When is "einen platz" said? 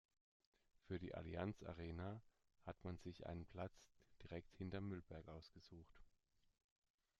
3.27-3.85